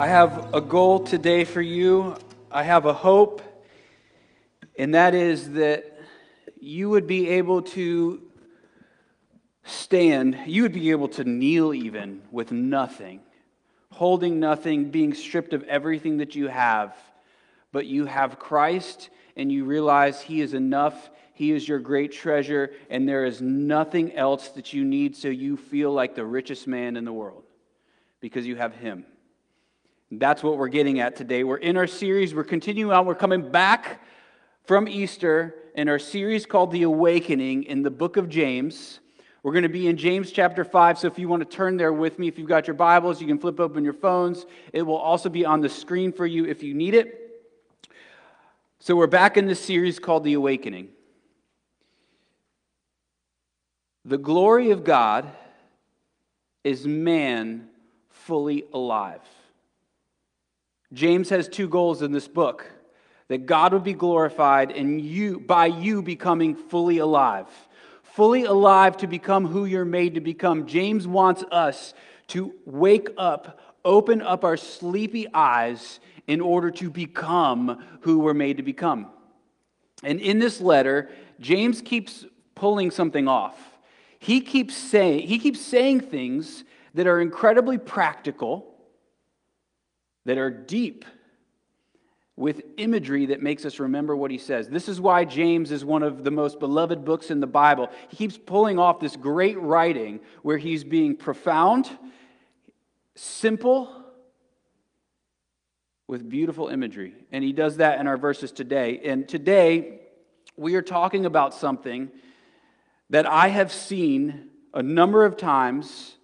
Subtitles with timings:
[0.00, 2.16] I have a goal today for you.
[2.50, 3.40] I have a hope,
[4.76, 5.84] and that is that
[6.58, 8.20] you would be able to
[9.62, 13.20] stand, you would be able to kneel even with nothing,
[13.92, 16.96] holding nothing, being stripped of everything that you have.
[17.70, 21.08] But you have Christ, and you realize He is enough.
[21.34, 25.56] He is your great treasure, and there is nothing else that you need, so you
[25.56, 27.44] feel like the richest man in the world
[28.18, 29.04] because you have Him.
[30.10, 31.44] That's what we're getting at today.
[31.44, 34.02] We're in our series, we're continuing on, we're coming back
[34.64, 39.00] from Easter in our series called The Awakening in the book of James.
[39.42, 41.92] We're going to be in James chapter 5, so if you want to turn there
[41.92, 44.46] with me, if you've got your Bibles, you can flip open your phones.
[44.72, 47.20] It will also be on the screen for you if you need it.
[48.78, 50.88] So we're back in this series called The Awakening.
[54.04, 55.30] The glory of God
[56.62, 57.68] is man
[58.10, 59.20] fully alive.
[60.94, 62.70] James has two goals in this book
[63.28, 67.48] that God would be glorified and you by you becoming fully alive.
[68.02, 70.66] Fully alive to become who you're made to become.
[70.66, 71.94] James wants us
[72.28, 78.58] to wake up, open up our sleepy eyes in order to become who we're made
[78.58, 79.08] to become.
[80.04, 83.58] And in this letter, James keeps pulling something off.
[84.20, 88.73] He keeps saying he keeps saying things that are incredibly practical
[90.24, 91.04] that are deep
[92.36, 94.68] with imagery that makes us remember what he says.
[94.68, 97.90] This is why James is one of the most beloved books in the Bible.
[98.08, 101.88] He keeps pulling off this great writing where he's being profound,
[103.14, 103.88] simple,
[106.08, 107.14] with beautiful imagery.
[107.30, 109.00] And he does that in our verses today.
[109.04, 110.00] And today,
[110.56, 112.10] we are talking about something
[113.10, 116.16] that I have seen a number of times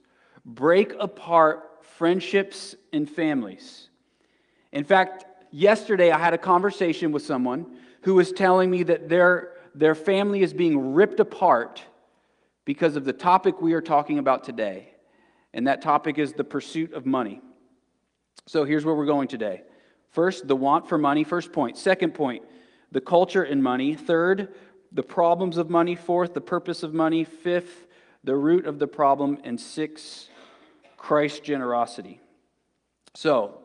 [0.44, 3.89] break apart friendships and families.
[4.72, 7.66] In fact, yesterday I had a conversation with someone
[8.02, 11.82] who was telling me that their, their family is being ripped apart
[12.64, 14.92] because of the topic we are talking about today.
[15.52, 17.42] And that topic is the pursuit of money.
[18.46, 19.62] So here's where we're going today.
[20.10, 21.24] First, the want for money.
[21.24, 21.76] First point.
[21.76, 22.44] Second point,
[22.92, 23.94] the culture in money.
[23.94, 24.54] Third,
[24.92, 25.94] the problems of money.
[25.94, 27.24] Fourth, the purpose of money.
[27.24, 27.86] Fifth,
[28.24, 29.38] the root of the problem.
[29.44, 30.28] And six,
[30.96, 32.20] Christ's generosity.
[33.14, 33.59] So,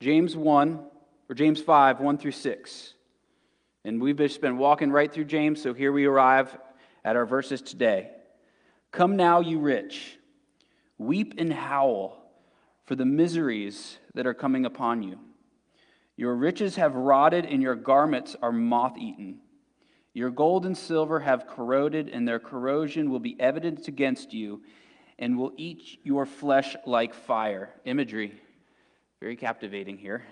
[0.00, 0.80] James 1,
[1.28, 2.94] or James 5, 1 through 6.
[3.84, 6.56] And we've just been walking right through James, so here we arrive
[7.04, 8.10] at our verses today.
[8.92, 10.18] Come now, you rich,
[10.96, 12.16] weep and howl
[12.86, 15.18] for the miseries that are coming upon you.
[16.16, 19.40] Your riches have rotted, and your garments are moth eaten.
[20.14, 24.62] Your gold and silver have corroded, and their corrosion will be evidence against you,
[25.18, 27.74] and will eat your flesh like fire.
[27.84, 28.40] Imagery.
[29.20, 30.24] Very captivating here.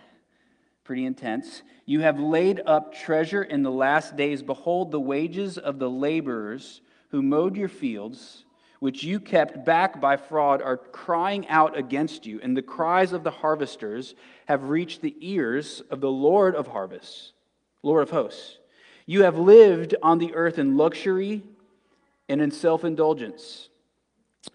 [0.82, 1.62] Pretty intense.
[1.84, 4.42] You have laid up treasure in the last days.
[4.42, 8.46] Behold, the wages of the laborers who mowed your fields,
[8.80, 13.24] which you kept back by fraud, are crying out against you, and the cries of
[13.24, 14.14] the harvesters
[14.46, 17.32] have reached the ears of the Lord of harvests,
[17.82, 18.56] Lord of hosts.
[19.04, 21.42] You have lived on the earth in luxury
[22.26, 23.68] and in self indulgence.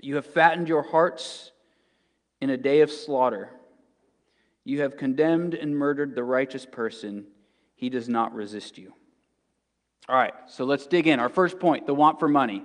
[0.02, 1.52] You have fattened your hearts
[2.42, 3.52] in a day of slaughter.
[4.66, 7.26] You have condemned and murdered the righteous person.
[7.76, 8.94] He does not resist you.
[10.08, 11.20] All right, so let's dig in.
[11.20, 12.64] Our first point the want for money.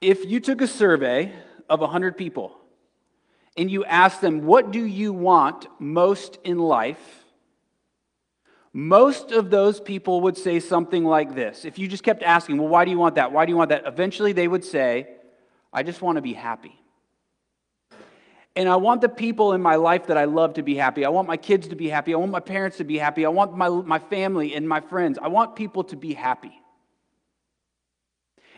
[0.00, 1.32] If you took a survey
[1.68, 2.56] of 100 people
[3.56, 7.24] and you asked them, What do you want most in life?
[8.72, 11.64] Most of those people would say something like this.
[11.64, 13.32] If you just kept asking, Well, why do you want that?
[13.32, 13.86] Why do you want that?
[13.86, 15.08] Eventually they would say,
[15.72, 16.78] I just want to be happy.
[18.58, 21.04] And I want the people in my life that I love to be happy.
[21.04, 22.12] I want my kids to be happy.
[22.12, 23.24] I want my parents to be happy.
[23.24, 25.16] I want my, my family and my friends.
[25.22, 26.60] I want people to be happy.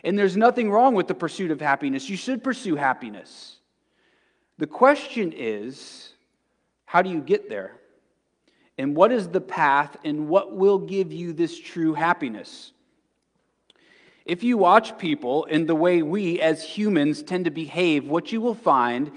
[0.03, 2.09] And there's nothing wrong with the pursuit of happiness.
[2.09, 3.59] You should pursue happiness.
[4.57, 6.15] The question is
[6.87, 7.77] how do you get there?
[8.79, 12.73] And what is the path and what will give you this true happiness?
[14.25, 18.41] If you watch people and the way we as humans tend to behave, what you
[18.41, 19.13] will find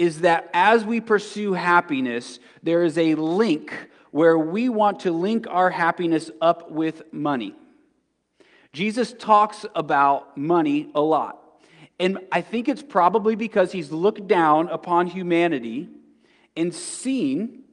[0.00, 5.46] is that as we pursue happiness, there is a link where we want to link
[5.46, 7.54] our happiness up with money.
[8.72, 11.36] Jesus talks about money a lot.
[11.98, 15.90] And I think it's probably because he's looked down upon humanity
[16.56, 17.64] and seen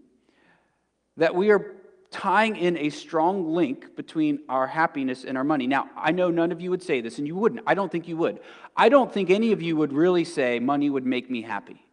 [1.16, 1.76] that we are
[2.12, 5.66] tying in a strong link between our happiness and our money.
[5.66, 7.62] Now, I know none of you would say this, and you wouldn't.
[7.66, 8.42] I don't think you would.
[8.76, 11.87] I don't think any of you would really say money would make me happy.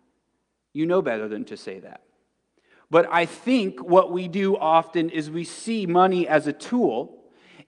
[0.74, 2.02] You know better than to say that.
[2.90, 7.22] But I think what we do often is we see money as a tool,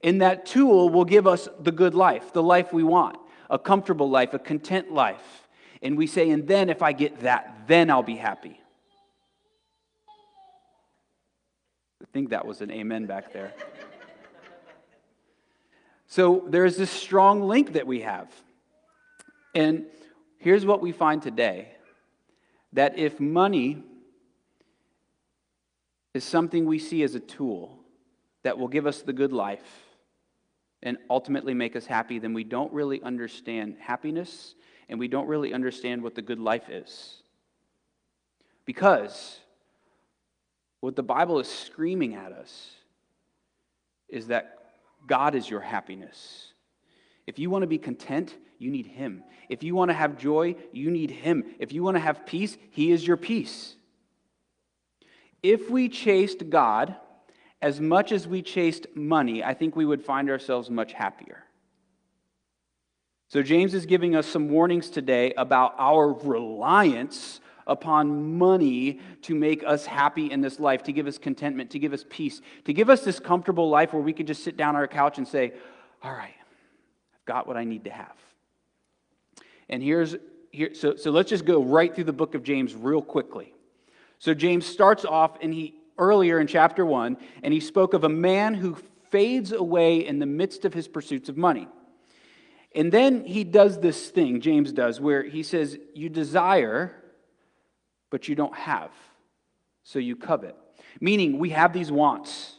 [0.04, 3.16] and that tool will give us the good life, the life we want,
[3.48, 5.48] a comfortable life, a content life.
[5.82, 8.60] And we say, and then if I get that, then I'll be happy.
[12.02, 13.54] I think that was an amen back there.
[16.06, 18.28] so there's this strong link that we have.
[19.54, 19.86] And
[20.38, 21.75] here's what we find today
[22.76, 23.82] that if money
[26.12, 27.78] is something we see as a tool
[28.42, 29.84] that will give us the good life
[30.82, 34.54] and ultimately make us happy, then we don't really understand happiness
[34.90, 37.22] and we don't really understand what the good life is.
[38.66, 39.40] Because
[40.80, 42.72] what the Bible is screaming at us
[44.10, 44.58] is that
[45.06, 46.52] God is your happiness.
[47.26, 49.24] If you want to be content, you need Him.
[49.48, 51.44] If you want to have joy, you need Him.
[51.58, 53.76] If you want to have peace, He is your peace.
[55.42, 56.96] If we chased God
[57.60, 61.44] as much as we chased money, I think we would find ourselves much happier.
[63.28, 69.64] So, James is giving us some warnings today about our reliance upon money to make
[69.64, 72.88] us happy in this life, to give us contentment, to give us peace, to give
[72.88, 75.54] us this comfortable life where we could just sit down on our couch and say,
[76.04, 76.34] All right,
[77.26, 78.16] got what I need to have.
[79.68, 80.16] And here's
[80.50, 83.52] here, so, so let's just go right through the book of James real quickly.
[84.18, 88.08] So James starts off and he earlier in chapter one, and he spoke of a
[88.08, 88.76] man who
[89.10, 91.68] fades away in the midst of his pursuits of money.
[92.74, 96.94] And then he does this thing, James does, where he says, You desire,
[98.10, 98.90] but you don't have,
[99.84, 100.56] so you covet.
[101.00, 102.56] Meaning, we have these wants,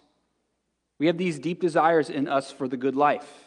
[1.00, 3.47] we have these deep desires in us for the good life.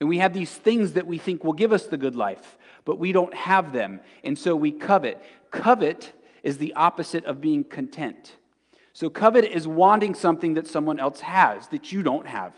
[0.00, 2.98] And we have these things that we think will give us the good life, but
[2.98, 4.00] we don't have them.
[4.22, 5.22] And so we covet.
[5.50, 6.12] Covet
[6.42, 8.36] is the opposite of being content.
[8.92, 12.54] So covet is wanting something that someone else has that you don't have.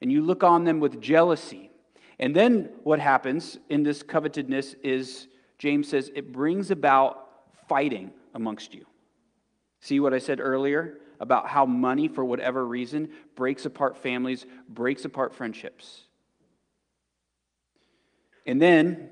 [0.00, 1.70] And you look on them with jealousy.
[2.18, 7.26] And then what happens in this covetedness is, James says, it brings about
[7.68, 8.86] fighting amongst you.
[9.80, 15.04] See what I said earlier about how money, for whatever reason, breaks apart families, breaks
[15.04, 16.05] apart friendships.
[18.46, 19.10] And then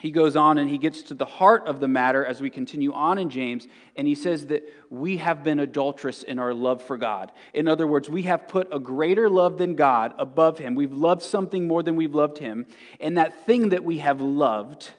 [0.00, 2.92] he goes on and he gets to the heart of the matter as we continue
[2.92, 6.96] on in James, and he says that we have been adulterous in our love for
[6.96, 7.30] God.
[7.54, 10.74] In other words, we have put a greater love than God above him.
[10.74, 12.66] We've loved something more than we've loved him.
[12.98, 14.90] And that thing that we have loved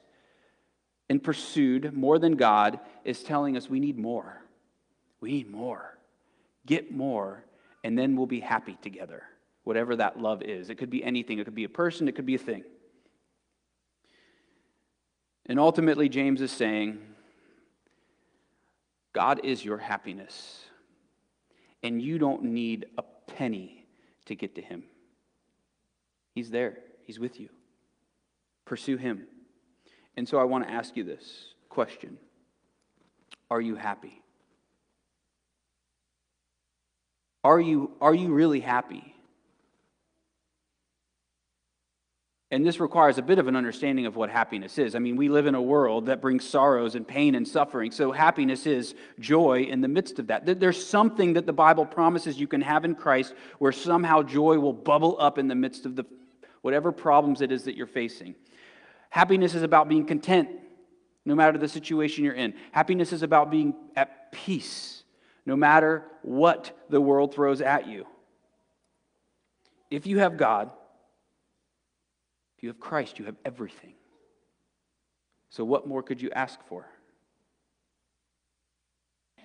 [1.10, 4.42] and pursued more than God is telling us we need more.
[5.20, 5.98] We need more.
[6.66, 7.44] Get more,
[7.84, 9.24] and then we'll be happy together,
[9.66, 10.70] whatever that love is.
[10.70, 12.64] It could be anything, it could be a person, it could be a thing.
[15.46, 17.00] And ultimately, James is saying,
[19.12, 20.62] God is your happiness,
[21.84, 23.86] and you don't need a penny
[24.26, 24.84] to get to Him.
[26.34, 27.50] He's there, He's with you.
[28.66, 29.28] Pursue Him.
[30.16, 32.18] And so I want to ask you this question
[33.52, 34.22] Are you happy?
[37.44, 39.13] Are you, are you really happy?
[42.54, 44.94] And this requires a bit of an understanding of what happiness is.
[44.94, 47.90] I mean, we live in a world that brings sorrows and pain and suffering.
[47.90, 50.46] So, happiness is joy in the midst of that.
[50.60, 54.72] There's something that the Bible promises you can have in Christ where somehow joy will
[54.72, 56.06] bubble up in the midst of the
[56.62, 58.36] whatever problems it is that you're facing.
[59.10, 60.48] Happiness is about being content
[61.26, 62.54] no matter the situation you're in.
[62.72, 65.04] Happiness is about being at peace
[65.48, 68.06] no matter what the world throws at you.
[69.90, 70.70] If you have God,
[72.64, 73.94] you have Christ, you have everything.
[75.50, 76.88] So, what more could you ask for?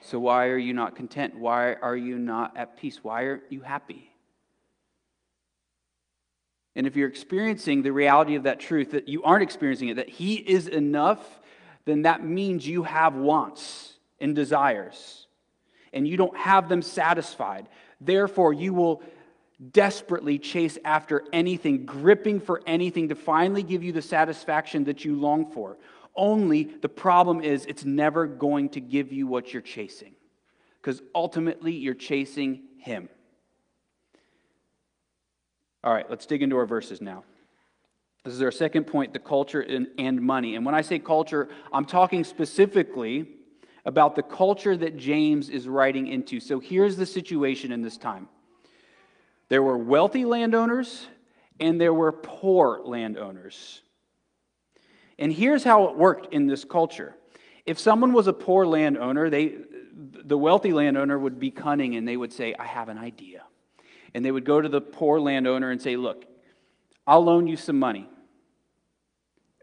[0.01, 1.37] So, why are you not content?
[1.37, 3.03] Why are you not at peace?
[3.03, 4.11] Why aren't you happy?
[6.77, 10.09] And if you're experiencing the reality of that truth, that you aren't experiencing it, that
[10.09, 11.41] He is enough,
[11.87, 15.27] then that means you have wants and desires,
[15.93, 17.69] and you don't have them satisfied.
[18.01, 19.03] Therefore, you will
[19.73, 25.19] desperately chase after anything, gripping for anything to finally give you the satisfaction that you
[25.19, 25.77] long for.
[26.15, 30.15] Only the problem is it's never going to give you what you're chasing
[30.81, 33.09] because ultimately you're chasing Him.
[35.85, 37.25] All right, let's dig into our verses now.
[38.25, 40.57] This is our second point the culture and money.
[40.57, 43.27] And when I say culture, I'm talking specifically
[43.85, 46.41] about the culture that James is writing into.
[46.41, 48.29] So here's the situation in this time
[49.49, 51.07] there were wealthy landowners
[51.61, 53.83] and there were poor landowners.
[55.19, 57.15] And here's how it worked in this culture
[57.69, 59.57] if someone was a poor landowner, they,
[59.95, 63.43] the wealthy landowner would be cunning and they would say, I have an idea.
[64.15, 66.25] And they would go to the poor landowner and say, Look,
[67.07, 68.09] I'll loan you some money,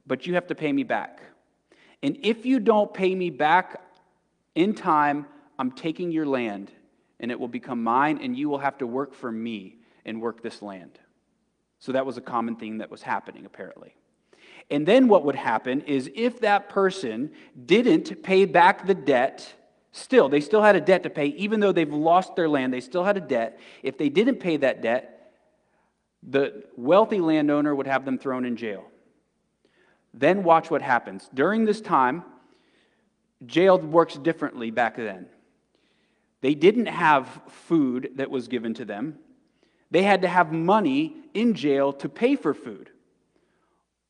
[0.06, 1.20] but you have to pay me back.
[2.04, 3.82] And if you don't pay me back
[4.54, 5.25] in time,
[5.58, 6.72] I'm taking your land
[7.19, 10.41] and it will become mine, and you will have to work for me and work
[10.41, 11.00] this land.
[11.79, 13.95] So that was a common thing that was happening, apparently.
[14.69, 17.31] And then what would happen is if that person
[17.65, 19.53] didn't pay back the debt,
[19.91, 22.81] still, they still had a debt to pay, even though they've lost their land, they
[22.81, 23.60] still had a debt.
[23.84, 25.31] If they didn't pay that debt,
[26.27, 28.86] the wealthy landowner would have them thrown in jail.
[30.13, 31.29] Then watch what happens.
[31.34, 32.24] During this time,
[33.45, 35.27] jail works differently back then.
[36.45, 39.17] They didn't have food that was given to them.
[39.89, 42.91] They had to have money in jail to pay for food.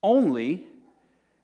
[0.04, 0.68] Only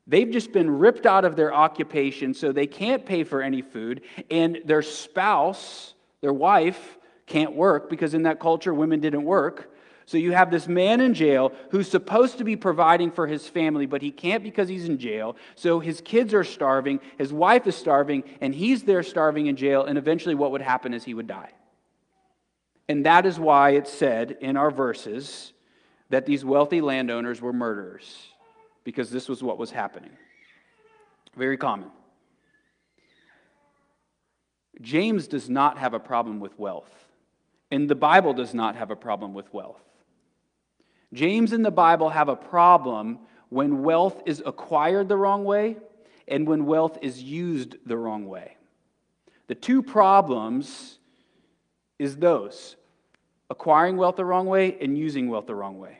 [0.05, 4.01] they've just been ripped out of their occupation, so they can't pay for any food,
[4.29, 9.70] and their spouse, their wife, can't work because in that culture, women didn't work.
[10.11, 13.85] So you have this man in jail who's supposed to be providing for his family,
[13.85, 15.37] but he can't because he's in jail.
[15.55, 19.85] So his kids are starving, his wife is starving, and he's there starving in jail.
[19.85, 21.51] And eventually, what would happen is he would die.
[22.89, 25.53] And that is why it said in our verses
[26.09, 28.13] that these wealthy landowners were murderers
[28.83, 30.11] because this was what was happening.
[31.37, 31.89] Very common.
[34.81, 36.91] James does not have a problem with wealth,
[37.71, 39.81] and the Bible does not have a problem with wealth.
[41.13, 45.77] James and the Bible have a problem when wealth is acquired the wrong way
[46.27, 48.57] and when wealth is used the wrong way.
[49.47, 50.99] The two problems
[51.99, 52.77] is those
[53.49, 55.99] acquiring wealth the wrong way and using wealth the wrong way.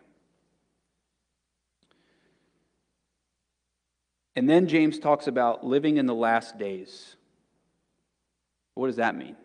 [4.38, 7.18] And then James talks about living in the last days.
[8.75, 9.36] What does that mean?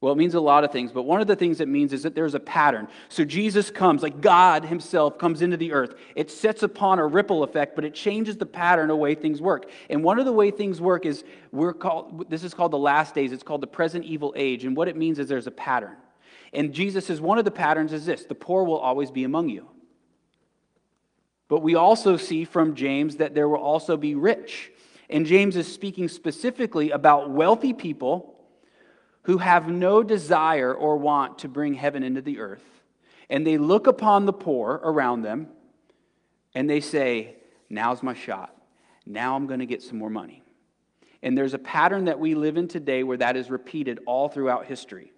[0.00, 2.02] Well, it means a lot of things, but one of the things it means is
[2.02, 2.86] that there's a pattern.
[3.08, 5.94] So Jesus comes, like God Himself comes into the earth.
[6.14, 9.70] It sets upon a ripple effect, but it changes the pattern of way things work.
[9.88, 13.14] And one of the way things work is we're called, this is called the last
[13.14, 13.32] days.
[13.32, 14.66] It's called the present evil age.
[14.66, 15.96] And what it means is there's a pattern.
[16.52, 19.48] And Jesus says one of the patterns is this the poor will always be among
[19.48, 19.66] you.
[21.48, 24.72] But we also see from James that there will also be rich.
[25.08, 28.35] And James is speaking specifically about wealthy people
[29.26, 32.62] who have no desire or want to bring heaven into the earth.
[33.28, 35.48] And they look upon the poor around them
[36.54, 37.34] and they say,
[37.68, 38.56] Now's my shot.
[39.04, 40.44] Now I'm going to get some more money.
[41.24, 44.66] And there's a pattern that we live in today where that is repeated all throughout
[44.66, 45.12] history.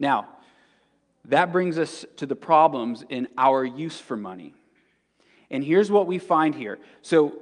[0.00, 0.26] Now,
[1.26, 4.54] that brings us to the problems in our use for money.
[5.52, 6.80] And here's what we find here.
[7.02, 7.34] So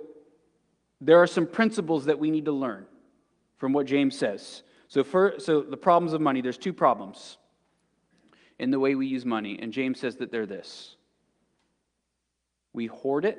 [1.01, 2.85] there are some principles that we need to learn
[3.57, 4.63] from what James says.
[4.91, 7.39] So, for, so the problems of money, there's two problems
[8.59, 9.57] in the way we use money.
[9.63, 10.97] And James says that they're this
[12.73, 13.39] we hoard it,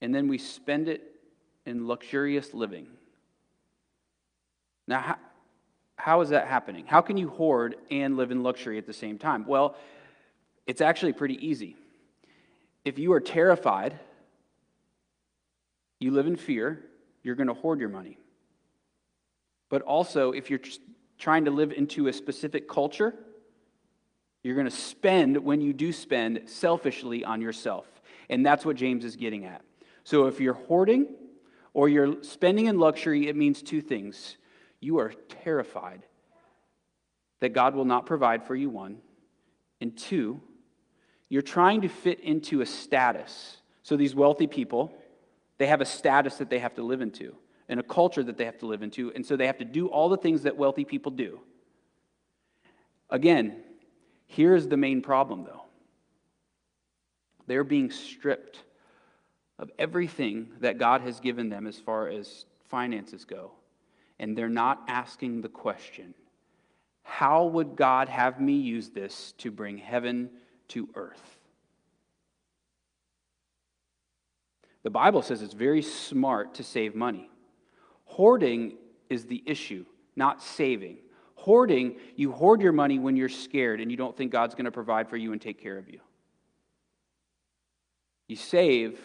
[0.00, 1.02] and then we spend it
[1.66, 2.86] in luxurious living.
[4.86, 5.16] Now, how,
[5.96, 6.86] how is that happening?
[6.86, 9.46] How can you hoard and live in luxury at the same time?
[9.46, 9.76] Well,
[10.66, 11.76] it's actually pretty easy.
[12.84, 13.98] If you are terrified,
[16.00, 16.82] you live in fear,
[17.22, 18.18] you're going to hoard your money.
[19.72, 20.60] But also, if you're
[21.18, 23.14] trying to live into a specific culture,
[24.42, 27.86] you're going to spend, when you do spend, selfishly on yourself.
[28.28, 29.62] And that's what James is getting at.
[30.04, 31.06] So if you're hoarding
[31.72, 34.36] or you're spending in luxury, it means two things.
[34.78, 36.02] You are terrified
[37.40, 38.98] that God will not provide for you, one.
[39.80, 40.42] And two,
[41.30, 43.56] you're trying to fit into a status.
[43.84, 44.92] So these wealthy people,
[45.56, 47.36] they have a status that they have to live into
[47.72, 49.10] and a culture that they have to live into.
[49.14, 51.40] And so they have to do all the things that wealthy people do.
[53.10, 53.56] Again,
[54.26, 55.62] here's the main problem though
[57.48, 58.58] they're being stripped
[59.58, 63.52] of everything that God has given them as far as finances go.
[64.18, 66.14] And they're not asking the question
[67.02, 70.30] how would God have me use this to bring heaven
[70.68, 71.40] to earth.
[74.84, 77.28] The Bible says it's very smart to save money.
[78.12, 78.74] Hoarding
[79.08, 80.98] is the issue, not saving.
[81.34, 84.70] Hoarding, you hoard your money when you're scared and you don't think God's going to
[84.70, 85.98] provide for you and take care of you.
[88.28, 89.00] You save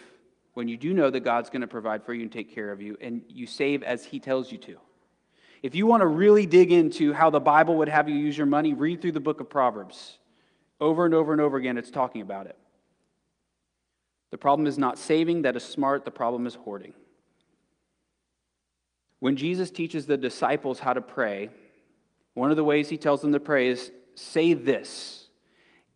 [0.56, 2.82] when you do know that God's going to provide for you and take care of
[2.82, 4.78] you, and you save as He tells you to.
[5.64, 8.46] If you want to really dig into how the Bible would have you use your
[8.46, 10.18] money, read through the book of Proverbs.
[10.82, 12.58] Over and over and over again, it's talking about it.
[14.32, 16.04] The problem is not saving, that is smart.
[16.04, 16.94] The problem is hoarding.
[19.20, 21.50] When Jesus teaches the disciples how to pray,
[22.34, 25.28] one of the ways he tells them to pray is say this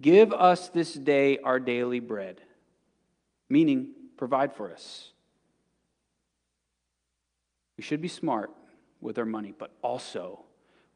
[0.02, 2.42] Give us this day our daily bread,
[3.50, 5.12] meaning provide for us.
[7.78, 8.52] We should be smart
[9.00, 10.46] with our money, but also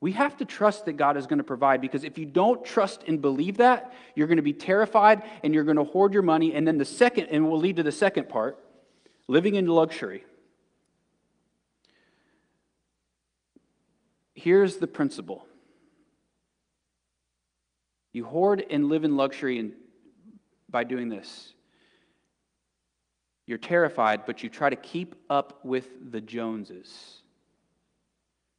[0.01, 3.03] we have to trust that God is going to provide because if you don't trust
[3.07, 6.53] and believe that, you're going to be terrified and you're going to hoard your money.
[6.53, 8.59] And then the second, and will lead to the second part
[9.27, 10.23] living in luxury.
[14.35, 15.47] Here's the principle
[18.11, 19.73] you hoard and live in luxury and
[20.69, 21.53] by doing this.
[23.45, 27.21] You're terrified, but you try to keep up with the Joneses.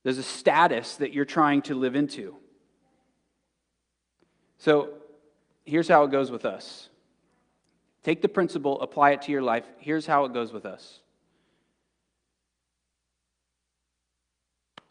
[0.03, 2.37] There's a status that you're trying to live into.
[4.59, 4.91] So
[5.65, 6.89] here's how it goes with us
[8.03, 9.65] take the principle, apply it to your life.
[9.79, 11.01] Here's how it goes with us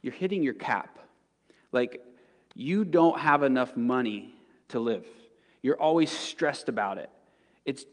[0.05, 1.00] you're hitting your cap.
[1.71, 2.00] Like,
[2.53, 4.35] you don't have enough money
[4.67, 5.03] to live.
[5.63, 7.09] You're always stressed about it.
[7.65, 7.85] It's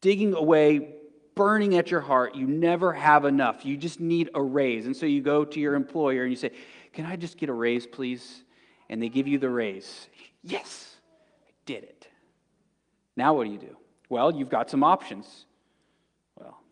[0.00, 0.94] digging away
[1.34, 2.36] burning at your heart.
[2.36, 3.66] You never have enough.
[3.66, 4.86] You just need a raise.
[4.86, 6.52] And so you go to your employer and you say,
[6.92, 8.44] Can I just get a raise, please?
[8.88, 10.08] And they give you the raise.
[10.44, 10.94] Yes,
[11.48, 12.06] I did it.
[13.16, 13.76] Now what do you do?
[14.08, 15.46] Well, you've got some options.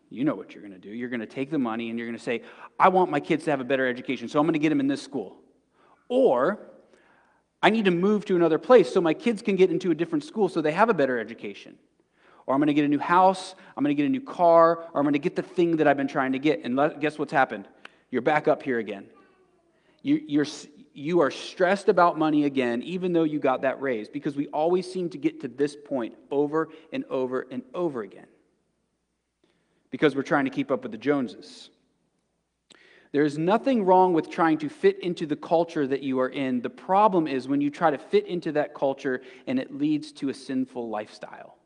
[0.09, 0.91] You know what you're going to do.
[0.91, 2.43] You're going to take the money and you're going to say,
[2.79, 4.81] I want my kids to have a better education, so I'm going to get them
[4.81, 5.37] in this school.
[6.09, 6.59] Or,
[7.63, 10.25] I need to move to another place so my kids can get into a different
[10.25, 11.77] school so they have a better education
[12.47, 14.89] or I'm going to get a new house, I'm going to get a new car,
[14.93, 16.63] or I'm going to get the thing that I've been trying to get.
[16.65, 17.67] And guess what's happened?
[18.11, 19.07] You're back up here again.
[20.03, 20.47] You, you're,
[20.95, 24.91] you are stressed about money again, even though you got that raise, because we always
[24.91, 28.27] seem to get to this point over and over and over again
[29.91, 31.71] because we're trying to keep up with the Joneses.
[33.13, 36.61] There is nothing wrong with trying to fit into the culture that you are in.
[36.61, 40.29] The problem is when you try to fit into that culture and it leads to
[40.29, 41.57] a sinful lifestyle.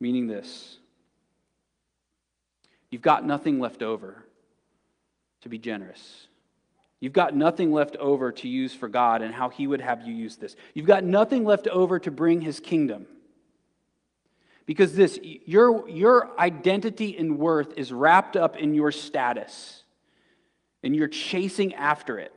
[0.00, 0.78] Meaning this
[2.90, 4.24] you've got nothing left over
[5.42, 6.26] to be generous.
[7.00, 10.14] You've got nothing left over to use for God and how He would have you
[10.14, 10.56] use this.
[10.72, 13.06] You've got nothing left over to bring His kingdom.
[14.66, 19.84] Because this, your, your identity and worth is wrapped up in your status,
[20.82, 22.32] and you're chasing after it.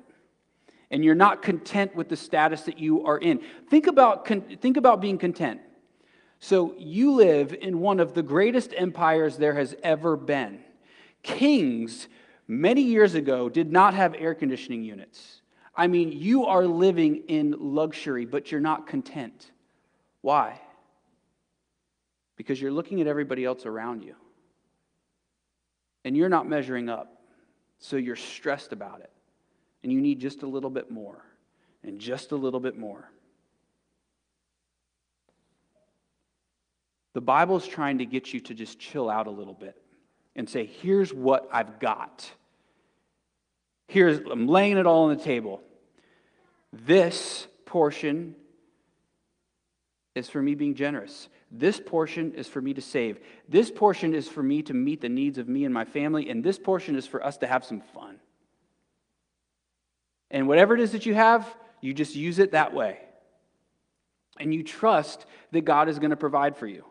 [0.90, 3.42] And you're not content with the status that you are in.
[3.70, 5.60] Think about, think about being content.
[6.40, 10.60] So you live in one of the greatest empires there has ever been.
[11.24, 12.08] Kings,
[12.48, 15.42] many years ago, did not have air conditioning units.
[15.76, 19.52] I mean, you are living in luxury, but you're not content.
[20.22, 20.62] Why?
[22.38, 24.15] Because you're looking at everybody else around you.
[26.06, 27.21] And you're not measuring up.
[27.80, 29.12] So you're stressed about it.
[29.84, 31.23] And you need just a little bit more,
[31.84, 33.10] and just a little bit more.
[37.13, 39.76] The Bible is trying to get you to just chill out a little bit
[40.36, 42.30] and say, here's what I've got.
[43.88, 45.62] Here's, I'm laying it all on the table.
[46.73, 48.36] This portion
[50.15, 51.30] is for me being generous.
[51.52, 53.20] This portion is for me to save.
[53.48, 56.30] This portion is for me to meet the needs of me and my family.
[56.30, 58.20] And this portion is for us to have some fun.
[60.30, 61.48] And whatever it is that you have,
[61.80, 63.00] you just use it that way.
[64.40, 66.84] And you trust that God is going to provide for you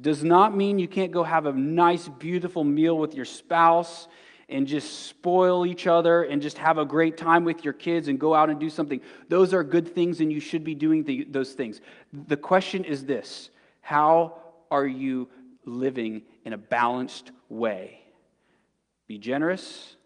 [0.00, 4.08] does not mean you can't go have a nice, beautiful meal with your spouse
[4.48, 8.18] and just spoil each other and just have a great time with your kids and
[8.18, 9.00] go out and do something.
[9.28, 11.80] Those are good things, and you should be doing the, those things.
[12.12, 14.38] The question is this How
[14.70, 15.28] are you
[15.64, 18.00] living in a balanced way?
[19.08, 19.96] Be generous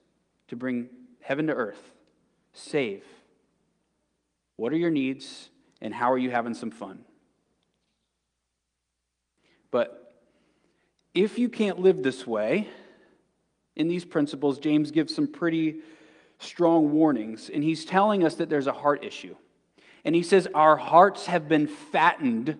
[0.48, 0.88] to bring
[1.20, 1.92] heaven to earth,
[2.52, 3.04] save.
[4.56, 5.48] What are your needs,
[5.80, 7.04] and how are you having some fun?
[9.70, 10.14] But
[11.14, 12.68] if you can't live this way,
[13.76, 15.76] in these principles, James gives some pretty
[16.38, 17.50] strong warnings.
[17.52, 19.36] And he's telling us that there's a heart issue.
[20.04, 22.58] And he says, Our hearts have been fattened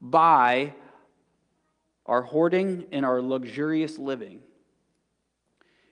[0.00, 0.74] by
[2.06, 4.40] our hoarding and our luxurious living.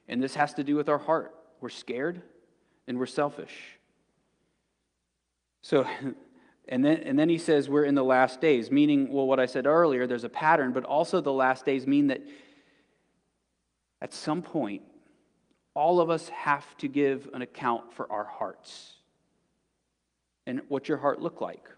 [0.08, 1.34] And this has to do with our heart.
[1.60, 2.22] We're scared
[2.86, 3.54] and we're selfish.
[5.62, 5.86] So
[6.68, 9.46] And then, and then he says we're in the last days, meaning, well, what I
[9.46, 12.20] said earlier, there's a pattern, but also the last days mean that
[14.06, 14.82] at some point,
[15.74, 18.92] all of us have to give an account for our hearts.
[20.46, 21.68] And what's your heart look like?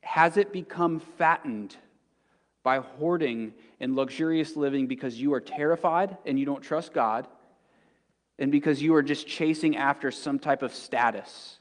[0.00, 1.76] Has it become fattened
[2.64, 7.28] by hoarding and luxurious living because you are terrified and you don't trust God,
[8.40, 11.60] and because you are just chasing after some type of status.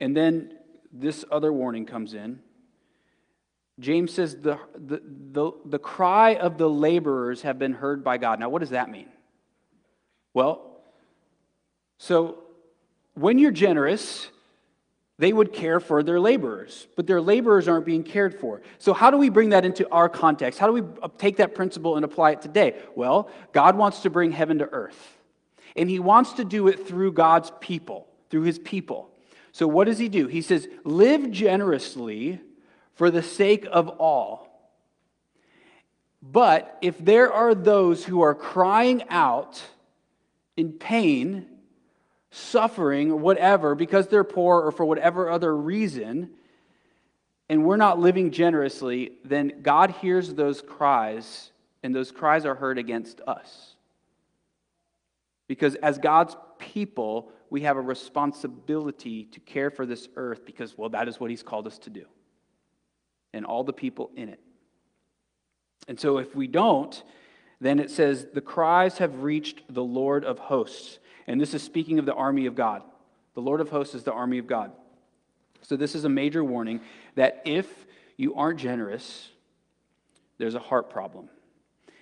[0.00, 0.58] And then
[0.92, 2.40] this other warning comes in.
[3.80, 5.00] James says the, the,
[5.32, 8.38] the, the cry of the laborers have been heard by God.
[8.38, 9.08] Now, what does that mean?
[10.34, 10.80] Well,
[11.98, 12.42] so
[13.14, 14.28] when you're generous,
[15.18, 18.62] they would care for their laborers, but their laborers aren't being cared for.
[18.78, 20.58] So, how do we bring that into our context?
[20.58, 20.82] How do we
[21.18, 22.76] take that principle and apply it today?
[22.94, 25.18] Well, God wants to bring heaven to earth,
[25.76, 29.10] and He wants to do it through God's people, through His people.
[29.52, 30.26] So, what does He do?
[30.26, 32.40] He says, Live generously
[32.94, 34.48] for the sake of all.
[36.22, 39.62] But if there are those who are crying out
[40.56, 41.46] in pain,
[42.30, 46.30] suffering, whatever, because they're poor or for whatever other reason,
[47.48, 51.50] and we're not living generously, then God hears those cries,
[51.82, 53.74] and those cries are heard against us.
[55.48, 60.88] Because as God's people, we have a responsibility to care for this earth because, well,
[60.90, 62.06] that is what He's called us to do,
[63.32, 64.40] and all the people in it.
[65.88, 67.02] And so if we don't,
[67.60, 70.98] then it says, the cries have reached the Lord of hosts.
[71.26, 72.82] And this is speaking of the army of God.
[73.34, 74.72] The Lord of hosts is the army of God.
[75.62, 76.80] So, this is a major warning
[77.14, 79.28] that if you aren't generous,
[80.38, 81.28] there's a heart problem.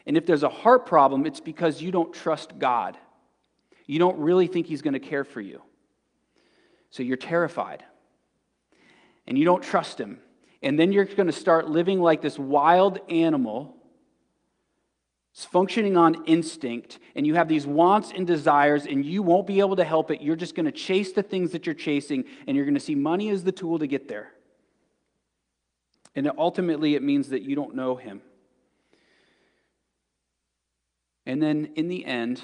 [0.07, 2.97] And if there's a heart problem, it's because you don't trust God.
[3.87, 5.63] You don't really think He's going to care for you.
[6.91, 7.85] So, you're terrified.
[9.27, 10.21] And you don't trust Him.
[10.63, 13.81] And then you're going to start living like this wild animal
[15.33, 19.61] it's functioning on instinct, and you have these wants and desires, and you won't be
[19.61, 20.21] able to help it.
[20.21, 22.97] You're just going to chase the things that you're chasing, and you're going to see
[22.97, 24.33] money as the tool to get there.
[26.17, 28.23] And ultimately, it means that you don't know Him.
[31.27, 32.43] And then in the end,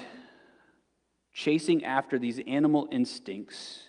[1.33, 3.83] chasing after these animal instincts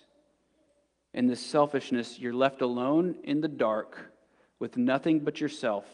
[1.13, 4.08] and this selfishness, you're left alone in the dark
[4.59, 5.85] with nothing but yourself,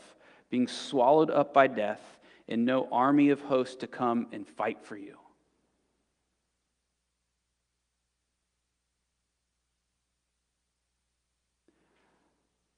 [0.50, 2.02] being swallowed up by death
[2.48, 5.18] and no army of hosts to come and fight for you.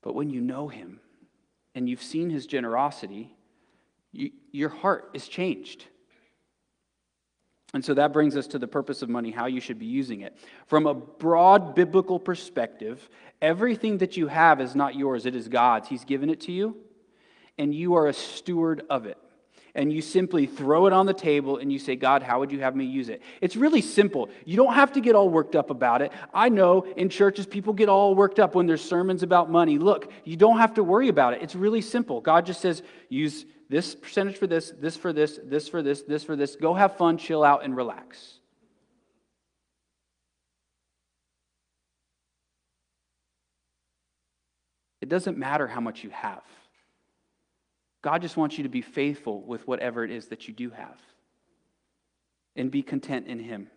[0.02, 1.02] But when you know him
[1.76, 3.36] and you've seen his generosity,
[4.14, 5.86] you, your heart is changed.
[7.78, 10.22] And so that brings us to the purpose of money, how you should be using
[10.22, 10.36] it.
[10.66, 13.08] From a broad biblical perspective,
[13.40, 15.88] everything that you have is not yours, it is God's.
[15.88, 16.76] He's given it to you,
[17.56, 19.20] and you are a steward of it
[19.76, 22.62] and you simply throw it on the table and you say, God, how would you
[22.62, 23.22] have me use it?
[23.42, 24.32] It's really simple.
[24.44, 26.12] You don't have to get all worked up about it.
[26.34, 29.78] I know in churches people get all worked up when there's sermons about money.
[29.78, 31.44] Look, you don't have to worry about it.
[31.44, 32.22] It's really simple.
[32.22, 36.24] God just says, use this percentage for this, this for this, this for this, this
[36.24, 36.56] for this.
[36.56, 38.36] Go have fun, chill out, and relax.
[45.02, 46.44] It doesn't matter how much you have.
[48.02, 51.00] God just wants you to be faithful with whatever it is that you do have
[52.56, 53.70] and be content in Him.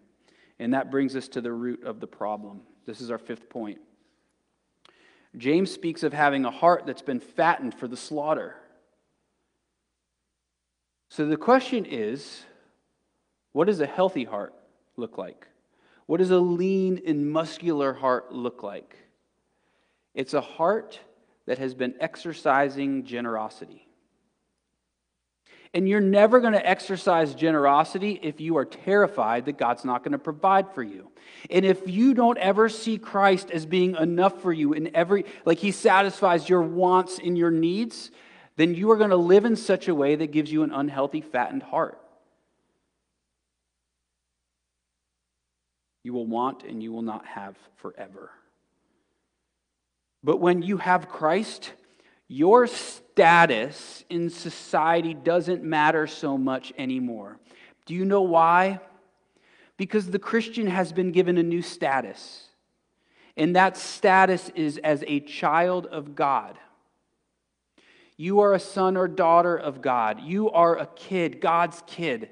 [0.58, 2.62] And that brings us to the root of the problem.
[2.86, 3.78] This is our fifth point.
[5.36, 8.56] James speaks of having a heart that's been fattened for the slaughter.
[11.10, 12.44] So the question is
[13.52, 14.54] what does a healthy heart
[14.96, 15.46] look like?
[16.06, 18.96] What does a lean and muscular heart look like?
[20.14, 21.00] It's a heart
[21.46, 23.86] that has been exercising generosity.
[25.74, 30.12] And you're never going to exercise generosity if you are terrified that God's not going
[30.12, 31.10] to provide for you.
[31.48, 35.58] And if you don't ever see Christ as being enough for you in every, like
[35.58, 38.10] he satisfies your wants and your needs,
[38.60, 41.22] then you are going to live in such a way that gives you an unhealthy,
[41.22, 41.98] fattened heart.
[46.02, 48.30] You will want and you will not have forever.
[50.22, 51.72] But when you have Christ,
[52.28, 57.38] your status in society doesn't matter so much anymore.
[57.86, 58.80] Do you know why?
[59.78, 62.48] Because the Christian has been given a new status.
[63.38, 66.58] And that status is as a child of God.
[68.20, 70.20] You are a son or daughter of God.
[70.20, 72.28] You are a kid, God's kid.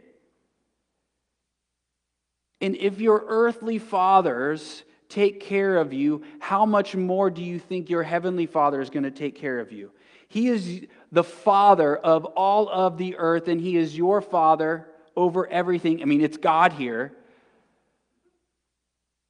[2.60, 7.88] And if your earthly fathers take care of you, how much more do you think
[7.88, 9.90] your heavenly Father is going to take care of you?
[10.28, 15.46] He is the Father of all of the earth, and He is your Father over
[15.46, 16.02] everything.
[16.02, 17.14] I mean, it's God here.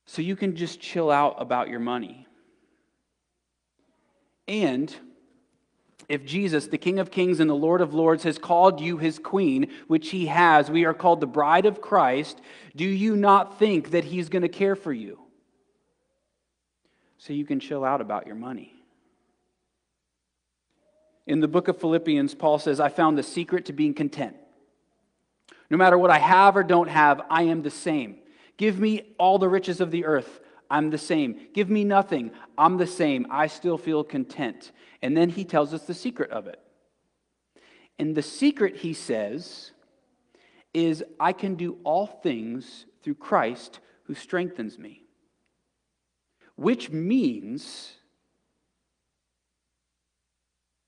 [0.07, 2.27] So you can just chill out about your money.
[4.49, 4.93] And
[6.09, 9.19] If Jesus, the King of Kings and the Lord of Lords, has called you his
[9.19, 12.41] queen, which he has, we are called the bride of Christ,
[12.75, 15.19] do you not think that he's going to care for you?
[17.19, 18.73] So you can chill out about your money.
[21.27, 24.35] In the book of Philippians, Paul says, I found the secret to being content.
[25.69, 28.17] No matter what I have or don't have, I am the same.
[28.57, 30.41] Give me all the riches of the earth.
[30.71, 31.49] I'm the same.
[31.55, 32.31] Give me nothing.
[32.57, 33.27] I'm the same.
[33.31, 34.73] I still feel content.
[35.03, 36.61] And then he tells us the secret of it.
[37.99, 39.73] And the secret, he says,
[40.75, 45.03] is I can do all things through Christ who strengthens me.
[46.57, 47.95] Which means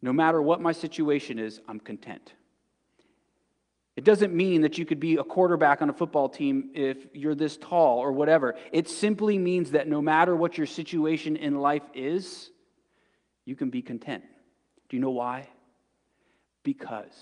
[0.02, 2.34] no matter what my situation is, I'm content.
[4.00, 7.34] It doesn't mean that you could be a quarterback on a football team if you're
[7.34, 8.54] this tall or whatever.
[8.72, 12.48] It simply means that no matter what your situation in life is,
[13.44, 14.24] you can be content.
[14.88, 15.50] Do you know why?
[16.62, 17.12] Because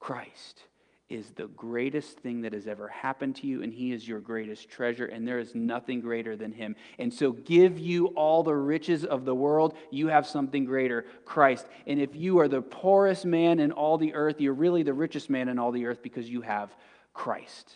[0.00, 0.60] Christ
[1.08, 4.68] is the greatest thing that has ever happened to you, and He is your greatest
[4.68, 6.74] treasure, and there is nothing greater than Him.
[6.98, 11.66] And so, give you all the riches of the world, you have something greater Christ.
[11.86, 15.30] And if you are the poorest man in all the earth, you're really the richest
[15.30, 16.74] man in all the earth because you have
[17.14, 17.72] Christ.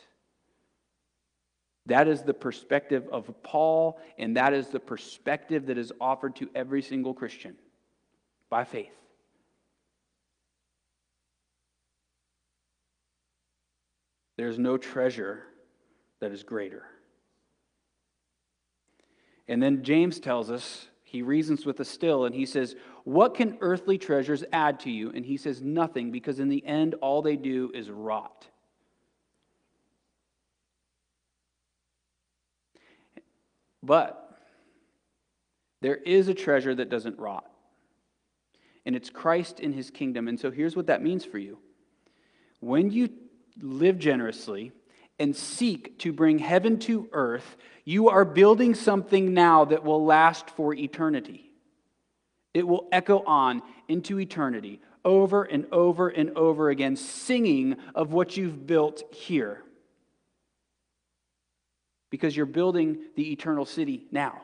[1.86, 6.50] That is the perspective of Paul, and that is the perspective that is offered to
[6.54, 7.56] every single Christian
[8.48, 8.92] by faith.
[14.40, 15.42] There's no treasure
[16.20, 16.86] that is greater.
[19.48, 22.74] And then James tells us, he reasons with us still, and he says,
[23.04, 25.12] What can earthly treasures add to you?
[25.14, 28.46] And he says, Nothing, because in the end, all they do is rot.
[33.82, 34.38] But
[35.82, 37.44] there is a treasure that doesn't rot,
[38.86, 40.28] and it's Christ in his kingdom.
[40.28, 41.58] And so here's what that means for you.
[42.60, 43.10] When you
[43.62, 44.72] live generously,
[45.18, 50.48] and seek to bring heaven to earth, you are building something now that will last
[50.50, 51.50] for eternity.
[52.54, 58.36] It will echo on into eternity, over and over and over again, singing of what
[58.36, 59.62] you've built here.
[62.10, 64.42] Because you're building the eternal city now.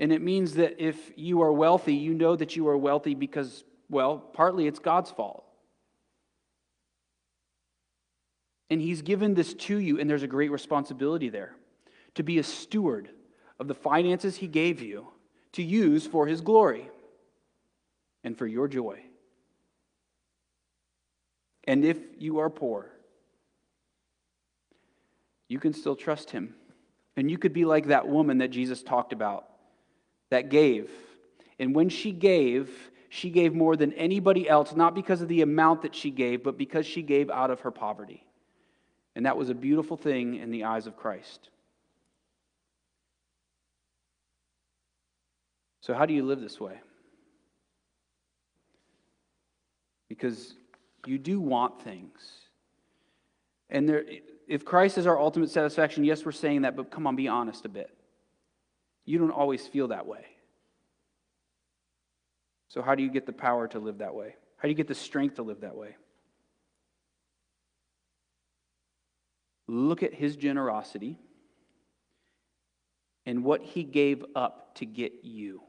[0.00, 3.64] And it means that if you are wealthy, you know that you are wealthy because,
[3.90, 5.44] well, partly it's God's fault.
[8.70, 11.54] And He's given this to you, and there's a great responsibility there
[12.14, 13.10] to be a steward
[13.58, 15.08] of the finances He gave you
[15.52, 16.90] to use for His glory
[18.24, 19.00] and for your joy.
[21.64, 22.90] And if you are poor,
[25.48, 26.54] you can still trust Him.
[27.16, 29.46] And you could be like that woman that Jesus talked about
[30.30, 30.90] that gave.
[31.58, 32.70] And when she gave,
[33.08, 36.56] she gave more than anybody else, not because of the amount that she gave, but
[36.56, 38.24] because she gave out of her poverty.
[39.18, 41.50] And that was a beautiful thing in the eyes of Christ.
[45.80, 46.78] So, how do you live this way?
[50.08, 50.54] Because
[51.04, 52.20] you do want things.
[53.70, 54.04] And there,
[54.46, 57.64] if Christ is our ultimate satisfaction, yes, we're saying that, but come on, be honest
[57.64, 57.90] a bit.
[59.04, 60.26] You don't always feel that way.
[62.68, 64.36] So, how do you get the power to live that way?
[64.58, 65.96] How do you get the strength to live that way?
[69.68, 71.18] Look at his generosity
[73.26, 75.62] and what he gave up to get you.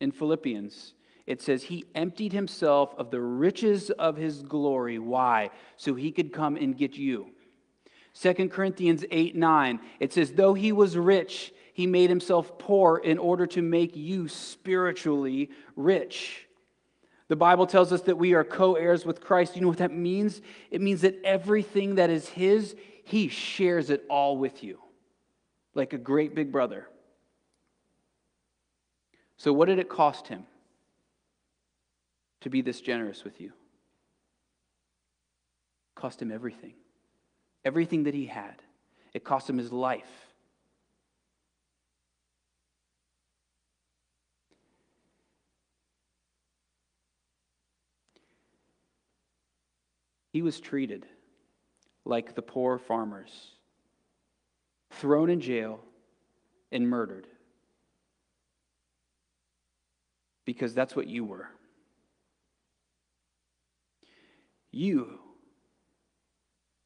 [0.00, 0.94] In Philippians,
[1.26, 5.00] it says, He emptied himself of the riches of his glory.
[5.00, 5.50] Why?
[5.76, 7.32] So he could come and get you.
[8.14, 13.18] 2 Corinthians 8 9, it says, Though he was rich, he made himself poor in
[13.18, 16.47] order to make you spiritually rich.
[17.28, 19.54] The Bible tells us that we are co heirs with Christ.
[19.54, 20.40] You know what that means?
[20.70, 24.78] It means that everything that is His, He shares it all with you,
[25.74, 26.88] like a great big brother.
[29.36, 30.44] So, what did it cost Him
[32.40, 33.48] to be this generous with you?
[33.48, 33.54] It
[35.94, 36.74] cost Him everything,
[37.64, 38.62] everything that He had.
[39.12, 40.27] It cost Him His life.
[50.38, 51.04] He was treated
[52.04, 53.56] like the poor farmers,
[54.90, 55.80] thrown in jail
[56.70, 57.26] and murdered.
[60.44, 61.48] Because that's what you were.
[64.70, 65.18] You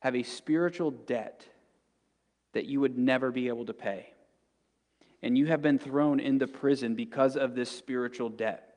[0.01, 1.45] have a spiritual debt
[2.55, 4.15] that you would never be able to pay.
[5.23, 8.77] and you have been thrown into prison because of this spiritual debt.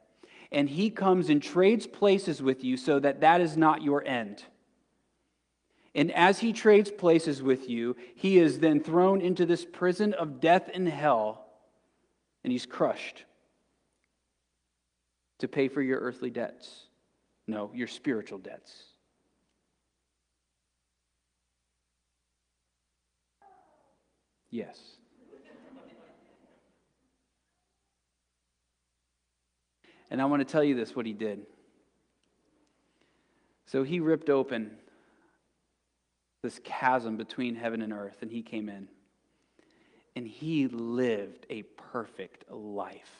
[0.51, 4.43] And he comes and trades places with you so that that is not your end.
[5.95, 10.41] And as he trades places with you, he is then thrown into this prison of
[10.41, 11.45] death and hell,
[12.43, 13.23] and he's crushed
[15.39, 16.87] to pay for your earthly debts.
[17.47, 18.73] No, your spiritual debts.
[24.49, 24.77] Yes.
[30.11, 31.45] And I want to tell you this what he did.
[33.65, 34.71] So he ripped open
[36.45, 38.87] this chasm between heaven and earth, and he came in.
[40.15, 43.11] And he lived a perfect life.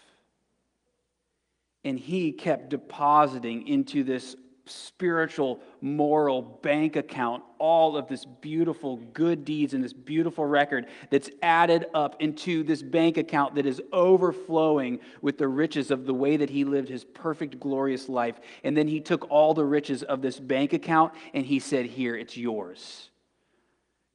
[1.84, 4.36] And he kept depositing into this
[4.68, 11.30] spiritual, moral bank account all of this beautiful good deeds and this beautiful record that's
[11.42, 16.38] added up into this bank account that is overflowing with the riches of the way
[16.38, 18.40] that he lived his perfect, glorious life.
[18.64, 22.16] And then he took all the riches of this bank account and he said, Here,
[22.16, 23.10] it's yours.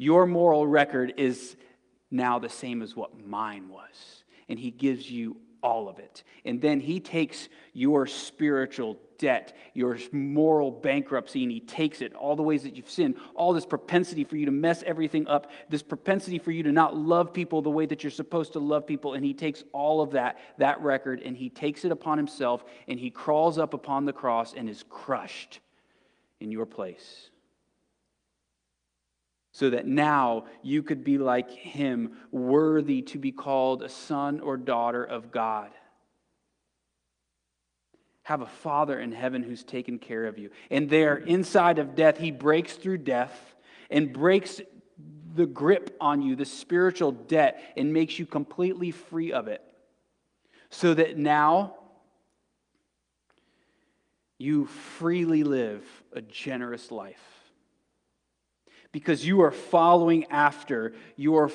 [0.00, 1.56] Your moral record is
[2.10, 4.24] now the same as what mine was.
[4.48, 6.24] And he gives you all of it.
[6.46, 12.34] And then he takes your spiritual debt, your moral bankruptcy, and he takes it, all
[12.34, 15.82] the ways that you've sinned, all this propensity for you to mess everything up, this
[15.82, 19.12] propensity for you to not love people the way that you're supposed to love people.
[19.12, 22.98] And he takes all of that, that record, and he takes it upon himself, and
[22.98, 25.60] he crawls up upon the cross and is crushed
[26.40, 27.29] in your place
[29.52, 34.56] so that now you could be like him, worthy to be called a son or
[34.56, 35.70] daughter of God.
[38.22, 40.50] Have a Father in heaven who's taken care of you.
[40.70, 43.56] And there, inside of death, he breaks through death
[43.90, 44.60] and breaks
[45.34, 49.62] the grip on you, the spiritual debt, and makes you completely free of it.
[50.70, 51.74] So that now
[54.38, 57.29] you freely live a generous life
[58.92, 61.50] because you are following after your,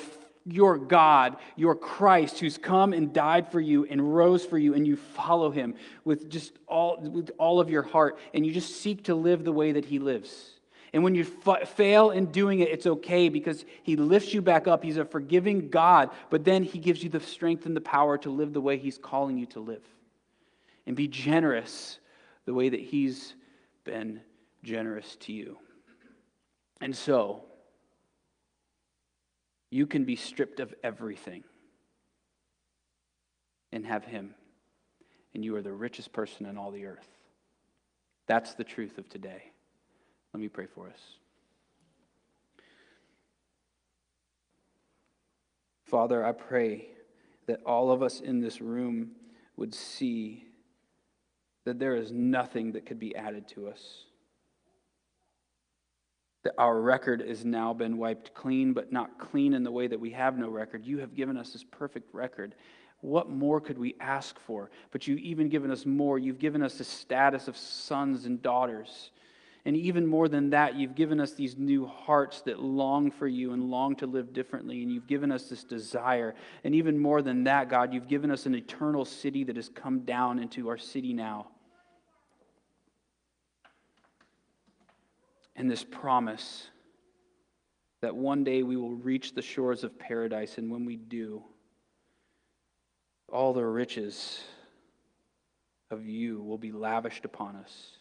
[0.45, 4.85] your God, your Christ, who's come and died for you and rose for you, and
[4.87, 9.05] you follow him with just all, with all of your heart, and you just seek
[9.05, 10.51] to live the way that he lives.
[10.93, 14.65] And when you f- fail in doing it, it's okay because he lifts you back
[14.65, 14.81] up.
[14.81, 18.29] He's a forgiving God, but then he gives you the strength and the power to
[18.29, 19.83] live the way he's calling you to live.
[20.87, 21.99] And be generous
[22.45, 23.33] the way that he's
[23.83, 24.21] been
[24.63, 25.57] generous to you.
[26.81, 27.43] And so,
[29.69, 31.43] you can be stripped of everything
[33.71, 34.35] and have Him,
[35.33, 37.07] and you are the richest person in all the earth.
[38.27, 39.51] That's the truth of today.
[40.33, 40.99] Let me pray for us.
[45.85, 46.87] Father, I pray
[47.45, 49.11] that all of us in this room
[49.55, 50.45] would see
[51.63, 54.05] that there is nothing that could be added to us
[56.45, 59.99] that our record has now been wiped clean, but not clean in the way that
[59.99, 60.85] we have no record.
[60.85, 62.53] You have given us this perfect record.
[63.01, 64.69] What more could we ask for?
[64.91, 66.19] But you've even given us more.
[66.19, 69.09] You've given us the status of sons and daughters.
[69.65, 73.53] And even more than that, you've given us these new hearts that long for you
[73.53, 74.83] and long to live differently.
[74.83, 76.35] And you've given us this desire.
[76.63, 80.01] And even more than that, God, you've given us an eternal city that has come
[80.01, 81.47] down into our city now.
[85.55, 86.69] And this promise
[88.01, 91.43] that one day we will reach the shores of paradise, and when we do,
[93.31, 94.43] all the riches
[95.89, 97.91] of you will be lavished upon us.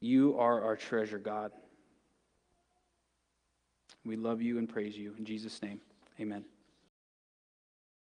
[0.00, 1.52] You are our treasure, God.
[4.04, 5.14] We love you and praise you.
[5.18, 5.80] In Jesus' name,
[6.20, 6.44] amen.